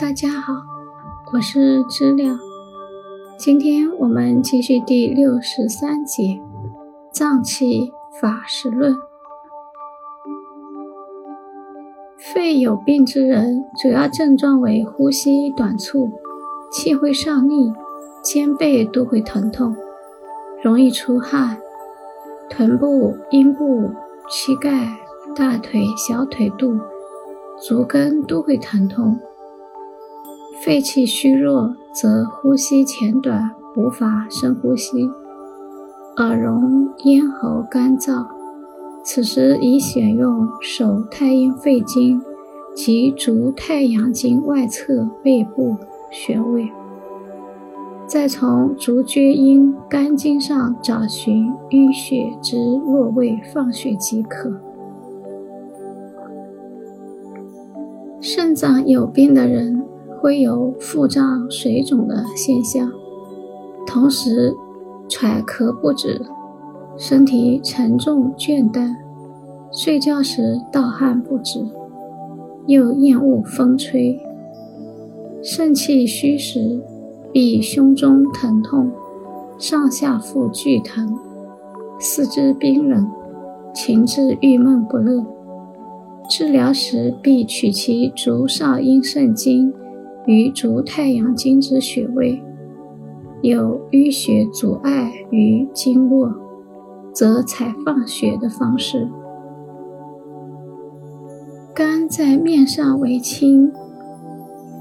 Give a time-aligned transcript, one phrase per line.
[0.00, 0.54] 大家好，
[1.30, 2.38] 我是知了。
[3.36, 6.40] 今天我们继续第六十三节
[7.12, 8.96] 脏器法实论。
[12.16, 16.10] 肺有病之人，主要症状为呼吸短促、
[16.72, 17.70] 气会上逆、
[18.22, 19.76] 肩背都会疼痛、
[20.62, 21.58] 容易出汗、
[22.48, 23.90] 臀部、阴部、
[24.30, 24.96] 膝盖、
[25.36, 26.78] 大腿、小腿肚、
[27.60, 29.20] 足跟都会疼痛。
[30.62, 35.08] 肺气虚弱，则呼吸浅短，无法深呼吸；
[36.18, 38.26] 耳聋、咽喉干燥。
[39.02, 42.20] 此时宜选用手太阴肺经
[42.74, 45.78] 及足太阳经外侧背部
[46.10, 46.70] 穴位，
[48.06, 54.52] 再从足厥阴肝经上找寻淤血之落位，放血即可。
[58.20, 59.86] 肾脏有病的人。
[60.20, 62.92] 会有腹胀、水肿的现象，
[63.86, 64.54] 同时
[65.08, 66.20] 喘咳不止，
[66.98, 68.94] 身体沉重倦怠，
[69.72, 71.66] 睡觉时盗汗不止，
[72.66, 74.20] 又厌恶风吹。
[75.42, 76.82] 肾气虚时，
[77.32, 78.90] 必胸中疼痛，
[79.56, 81.16] 上下腹剧疼，
[81.98, 83.10] 四肢冰冷，
[83.72, 85.24] 情志郁闷不乐。
[86.28, 89.72] 治疗时必取其足少阴肾经。
[90.26, 92.42] 于足太阳经之穴位
[93.42, 96.30] 有淤血阻碍于经络，
[97.12, 99.08] 则采放血的方式。
[101.74, 103.72] 肝在面上为青，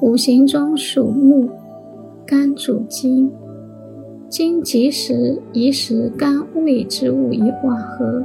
[0.00, 1.48] 五行中属木，
[2.26, 3.30] 肝主筋，
[4.28, 8.24] 经及时宜食肝胃之物以缓和，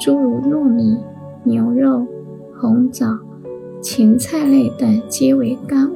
[0.00, 0.96] 诸如糯米、
[1.44, 2.06] 牛肉、
[2.58, 3.06] 红枣、
[3.82, 5.89] 芹菜类等皆为肝。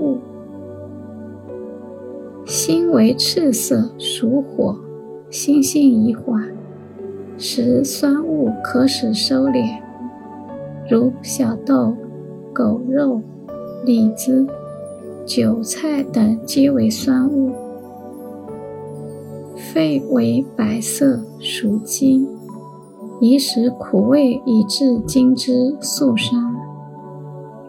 [2.57, 4.77] 心为赤色，属火，
[5.29, 6.41] 心性宜缓，
[7.37, 9.81] 食酸物可使收敛，
[10.89, 11.97] 如小豆、
[12.53, 13.21] 狗肉、
[13.85, 14.47] 李子、
[15.27, 17.51] 韭菜等皆为酸物。
[19.57, 22.29] 肺为白色，属金，
[23.21, 26.55] 宜食苦味以治金之肃伤，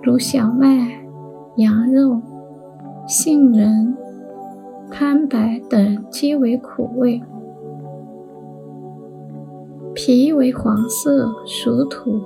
[0.04, 1.04] 如小麦、
[1.56, 2.22] 羊肉、
[3.08, 3.98] 杏仁。
[4.90, 7.22] 斑白等皆为苦味，
[9.94, 12.22] 脾为黄色，属土，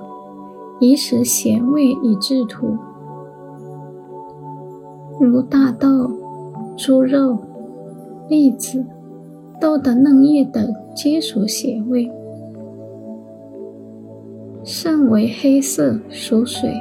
[0.78, 2.76] 宜食咸味以治土，
[5.18, 6.10] 如大豆、
[6.76, 7.38] 猪肉、
[8.28, 8.84] 栗子、
[9.60, 12.10] 豆的嫩叶等皆属咸味。
[14.62, 16.72] 肾为黑色，属水，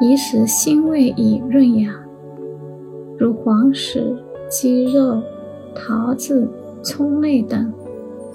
[0.00, 1.92] 宜食辛味以润养，
[3.18, 4.16] 如黄芪。
[4.52, 5.22] 鸡肉、
[5.74, 6.46] 桃子、
[6.82, 7.72] 葱类等，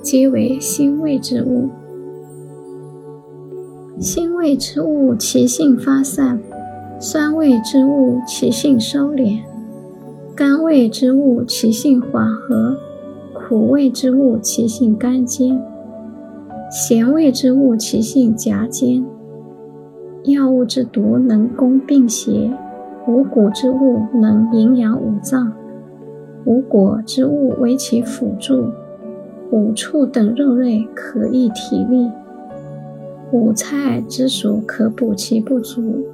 [0.01, 1.69] 皆为辛味之物。
[3.99, 6.39] 辛味之物，其性发散；
[6.99, 9.43] 酸味之物，其性收敛；
[10.35, 12.75] 甘味之物，其性缓和；
[13.35, 15.59] 苦味之物，其性甘坚；
[16.71, 19.05] 咸味之物，其性夹坚。
[20.23, 22.51] 药物之毒，能攻病邪；
[23.07, 25.53] 五谷之物，能营养五脏。
[26.47, 28.71] 五果之物为其辅助，
[29.51, 32.09] 五畜等肉类可益体力，
[33.33, 36.05] 五菜之属可补其不足，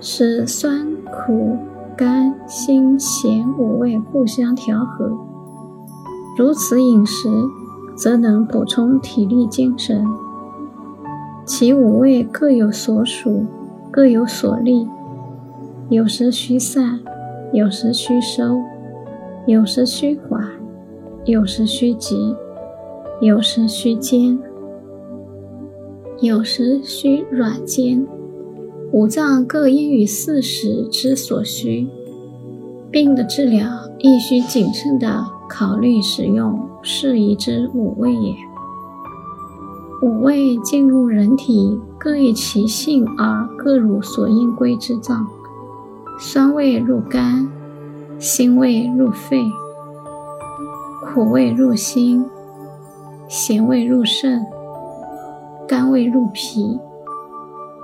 [0.00, 1.56] 使酸、苦、
[1.96, 5.10] 甘、辛、咸五味互相调和。
[6.38, 7.28] 如此饮食，
[7.96, 10.06] 则能补充体力精神。
[11.44, 13.46] 其五味各有所属，
[13.90, 14.86] 各有所利，
[15.88, 17.00] 有时虚散，
[17.52, 18.60] 有时虚收。
[19.44, 20.40] 有时虚缓，
[21.24, 22.36] 有时虚急，
[23.20, 24.38] 有时虚坚，
[26.20, 28.06] 有时需软坚。
[28.92, 31.88] 五脏各应于四时之所需。
[32.92, 33.66] 病的治疗
[33.98, 38.34] 亦需谨慎地考虑使用适宜之五味也。
[40.02, 45.26] 五味进入人体，各以其性而各入所应归之脏。
[46.20, 47.50] 酸味入肝。
[48.22, 49.42] 辛味入肺，
[51.04, 52.24] 苦味入心，
[53.26, 54.46] 咸味入肾，
[55.66, 56.78] 甘味入脾，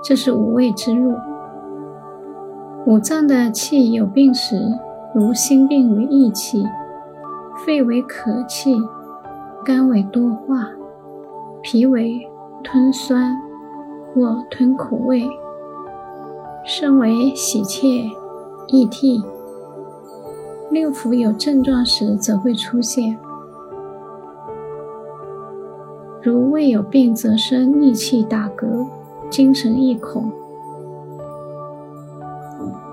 [0.01, 1.13] 这是五味之入。
[2.85, 4.55] 五脏的气有病时，
[5.13, 6.63] 如心病为益气，
[7.65, 8.77] 肺为可气，
[9.65, 10.69] 肝为多化，
[11.61, 12.25] 脾为
[12.63, 13.35] 吞酸
[14.13, 15.27] 或吞苦味，
[16.63, 18.05] 肾为喜怯。
[18.69, 19.21] 易涕。
[20.71, 23.17] 六腑有症状时，则会出现，
[26.21, 28.87] 如胃有病，则生逆气打嗝、
[29.29, 30.31] 精神易恐。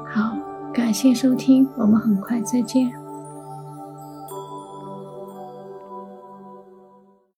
[0.06, 0.36] 好，
[0.72, 3.05] 感谢收听，我们很快再见。